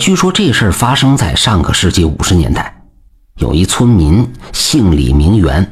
[0.00, 2.74] 据说这事儿发生在上个世纪五十年代，
[3.36, 5.70] 有一村民姓李名媛，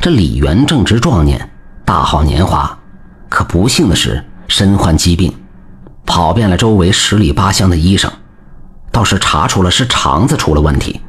[0.00, 1.50] 这李媛正值壮年，
[1.84, 2.78] 大好年华，
[3.28, 5.34] 可不幸的是身患疾病，
[6.06, 8.08] 跑遍了周围十里八乡的医生，
[8.92, 11.00] 倒是查出了是肠子出了问题，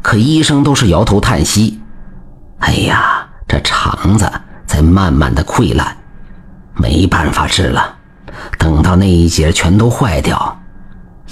[0.00, 1.78] 可医生都是摇头叹息
[2.60, 4.32] ：“哎呀，这肠子
[4.66, 5.94] 在慢慢的溃烂，
[6.74, 7.96] 没办法治了，
[8.56, 10.58] 等到那一节全都坏掉。”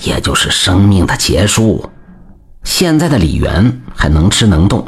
[0.02, 1.88] 也就是生命的结束。
[2.64, 4.84] 现在的李元还能吃能动，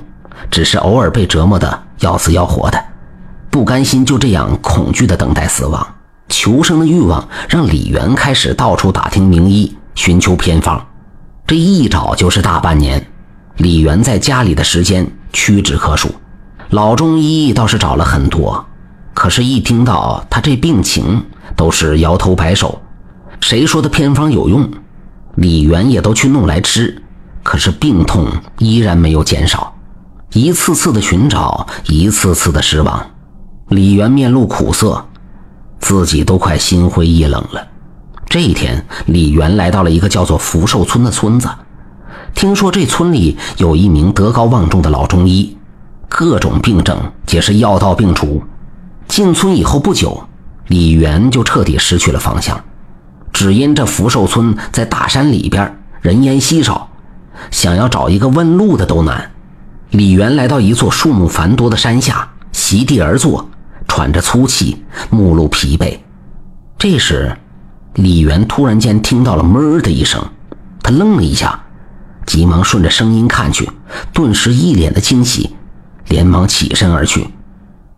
[0.51, 2.79] 只是偶尔被折磨的要死要活的，
[3.51, 5.87] 不甘心就这样恐惧的等待死亡。
[6.29, 10.87] 求生的欲望让李元开始到处打听名医，寻求偏方。
[11.47, 13.05] 这一找就是大半年。
[13.57, 16.09] 李元在家里的时间屈指可数，
[16.71, 18.65] 老中医倒是找了很多，
[19.13, 21.23] 可是，一听到他这病情，
[21.55, 22.81] 都是摇头摆手。
[23.41, 24.67] 谁说的偏方有用？
[25.37, 27.03] 李元也都去弄来吃，
[27.43, 28.27] 可是病痛
[28.59, 29.75] 依然没有减少。
[30.33, 33.11] 一次次的寻找，一次次的失望，
[33.69, 35.07] 李元面露苦涩，
[35.79, 37.67] 自己都快心灰意冷了。
[38.27, 41.49] 这一天，李元来到了一个叫做福寿村的村子，
[42.35, 45.57] 听说这村里有一名德高望重的老中医，
[46.09, 48.43] 各种病症皆是药到病除。
[49.09, 50.27] 进村以后不久，
[50.69, 52.59] 李元就彻底失去了方向。
[53.33, 56.89] 只因这福寿村在大山里边，人烟稀少，
[57.51, 59.31] 想要找一个问路的都难。
[59.91, 63.49] 李元来到一座树木繁多的山下，席地而坐，
[63.89, 65.99] 喘着粗气，目露疲惫。
[66.79, 67.37] 这时，
[67.95, 70.25] 李元突然间听到了“哞”的一声，
[70.83, 71.63] 他愣了一下，
[72.27, 73.71] 急忙顺着声音看去，
[74.13, 75.57] 顿时一脸的惊喜，
[76.09, 77.29] 连忙起身而去。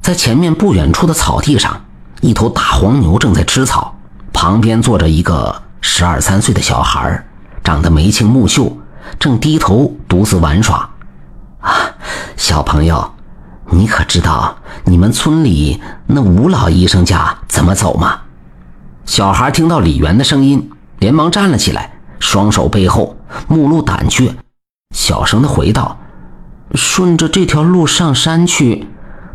[0.00, 1.84] 在前面不远处的草地上，
[2.20, 3.93] 一头大黄牛正在吃草。
[4.34, 7.24] 旁边坐着一个十二三岁的小孩，
[7.62, 8.76] 长得眉清目秀，
[9.18, 10.90] 正低头独自玩耍。
[11.60, 11.72] 啊，
[12.36, 13.14] 小朋友，
[13.70, 14.54] 你可知道
[14.84, 18.20] 你们村里那吴老医生家怎么走吗？
[19.06, 23.16] 小孩听到李元的声音，连忙站了起来，双手背后，
[23.46, 24.34] 目露胆怯，
[24.94, 25.96] 小声的回道
[26.74, 28.88] ：“顺着这条路上山去，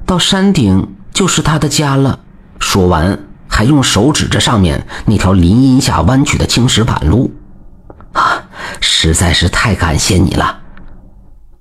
[0.06, 2.19] 到山顶就是他的家了。”
[2.59, 3.18] 说完。
[3.59, 7.30] 还用手指着上面那条林荫下弯曲的青石板路，
[8.14, 8.42] 啊，
[8.80, 10.62] 实在是太感谢你了！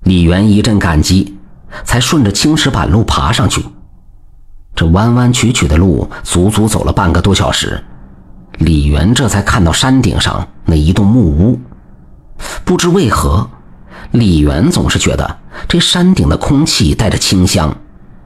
[0.02, 1.36] 李元一阵感激，
[1.82, 3.64] 才顺着青石板路爬上去。
[4.76, 7.82] 这弯弯曲曲的路，足足走了半个多小时，
[8.58, 11.58] 李元这才看到山顶上那一栋木屋。
[12.64, 13.50] 不知为何，
[14.12, 17.76] 李元总是觉得这山顶的空气带着清香，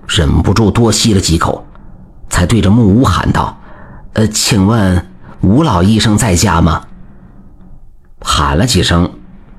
[0.07, 1.67] 忍不住多吸了几口。
[2.29, 3.59] 才对着木屋喊道
[4.15, 5.07] ：“呃，请问
[5.41, 6.87] 吴老医生在家吗？”
[8.21, 9.13] 喊了几声，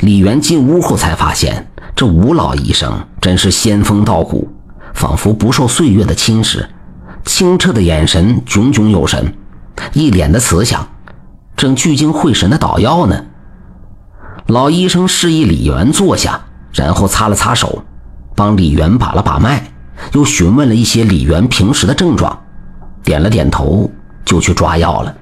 [0.00, 4.52] 李元进屋后才发现，这吴老医生真是仙风道骨，
[4.94, 6.68] 仿佛不受岁月的侵蚀，
[7.24, 9.34] 清澈的眼神炯炯有神，
[9.94, 10.86] 一脸的慈祥，
[11.56, 13.24] 正聚精会神的捣药呢。
[14.46, 16.40] 老医生示意李元坐下，
[16.72, 17.82] 然后擦了擦手，
[18.34, 19.62] 帮李元把了把脉，
[20.12, 22.38] 又询问了一些李元平时的症状，
[23.02, 23.90] 点了点头，
[24.24, 25.14] 就去抓药了。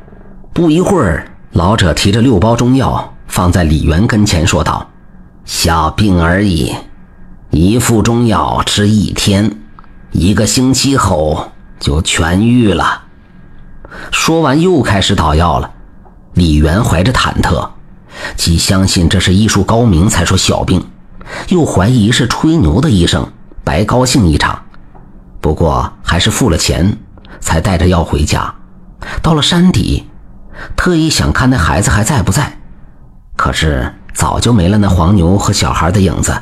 [0.53, 4.89] 不一会儿，老者提着六包中药放在李元跟前，说道
[5.47, 6.75] ：“小病而已，
[7.51, 9.59] 一副中药吃一天，
[10.13, 13.05] 一个星期后就痊愈了。”
[14.13, 15.71] 说完，又开始捣药了。
[16.35, 17.71] 李元怀着忐忑。
[18.37, 20.85] 既相信这是医术高明才说小病，
[21.49, 23.27] 又怀疑是吹牛的医生
[23.65, 24.63] 白高兴一场。
[25.41, 26.99] 不过还是付了钱，
[27.41, 28.55] 才带着药回家。
[29.23, 30.07] 到了山底，
[30.77, 32.59] 特意想看那孩子还在不在，
[33.37, 36.37] 可是早就没了那黄牛和小孩的影子。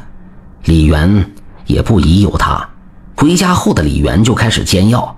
[0.64, 1.30] 李元
[1.66, 2.68] 也不疑有他。
[3.16, 5.16] 回家后的李元就开始煎药。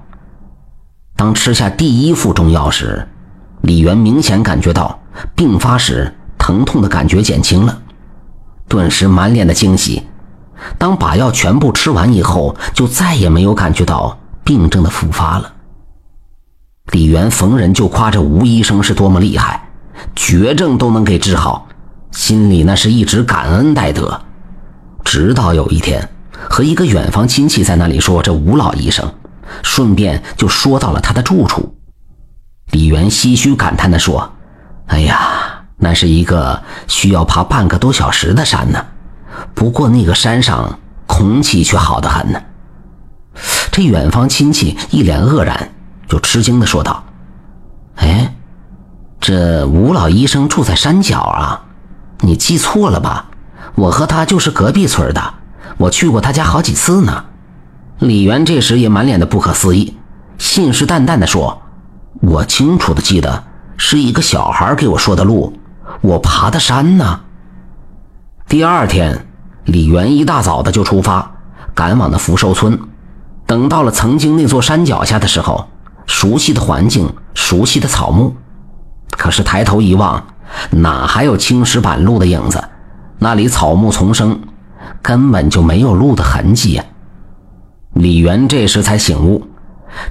[1.17, 3.09] 当吃下第一副中药时，
[3.63, 5.01] 李元明显感觉到
[5.35, 6.15] 病发时。
[6.39, 7.79] 疼痛的感觉减轻了，
[8.69, 10.03] 顿时满脸的惊喜。
[10.77, 15.53] 当把药全部吃完以后，就再也没有感觉到病症的复发了。
[16.91, 19.69] 李元逢人就夸这吴医生是多么厉害，
[20.17, 21.69] 绝症都能给治好，
[22.11, 24.21] 心里那是一直感恩戴德。
[25.05, 26.09] 直到有一天，
[26.51, 29.09] 和一个远房亲戚在那里说这吴老医生，
[29.63, 31.75] 顺便就说到了他的住处。
[32.73, 34.33] 李元唏嘘感叹地说
[34.89, 35.38] ：“哎呀。”
[35.79, 38.85] 那是一个需要爬半个多小时的山呢，
[39.55, 42.43] 不过那个山上空气却好得很呢。
[43.71, 45.71] 这远方亲戚一脸愕然，
[46.09, 47.05] 就吃惊的说道
[47.97, 48.35] ：“哎，
[49.21, 51.63] 这吴老医生住在山脚啊？
[52.21, 53.27] 你记错了吧？
[53.77, 55.35] 我和他就是隔壁村的，
[55.77, 57.25] 我去过他家好几次呢。”
[58.01, 59.97] 李元这时也满脸的不可思议，
[60.39, 61.63] 信誓旦旦地说
[62.21, 63.45] ：“我清楚的记得
[63.77, 65.53] 是一个小孩给我说的路，
[66.01, 67.21] 我爬的山呢。”
[68.49, 69.27] 第二天，
[69.65, 71.31] 李元一大早的就出发，
[71.75, 72.79] 赶往了福寿村。
[73.47, 75.69] 等到了曾经那座山脚下的时候，
[76.07, 78.35] 熟悉的环境，熟悉的草木，
[79.17, 80.23] 可是抬头一望，
[80.71, 82.63] 哪还有青石板路的影子？
[83.19, 84.39] 那里草木丛生，
[85.03, 86.85] 根本就没有路的痕迹呀！
[87.95, 89.47] 李元这时才醒悟，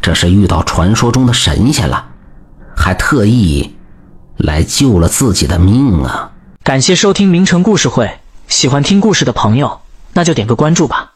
[0.02, 2.06] 这是遇到传说中的神仙了，
[2.76, 3.76] 还特意
[4.38, 6.32] 来救了自己的命啊！
[6.64, 9.82] 感谢收听名城故事会，喜欢听故事的朋友，
[10.14, 11.14] 那就点个关注吧。